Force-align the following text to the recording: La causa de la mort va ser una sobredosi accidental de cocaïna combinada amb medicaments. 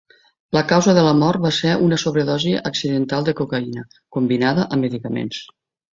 La 0.55 0.61
causa 0.69 0.93
de 0.97 1.01
la 1.07 1.11
mort 1.17 1.43
va 1.43 1.51
ser 1.57 1.75
una 1.87 1.99
sobredosi 2.03 2.55
accidental 2.71 3.27
de 3.29 3.35
cocaïna 3.43 3.87
combinada 4.19 4.65
amb 4.71 4.87
medicaments. 4.89 5.45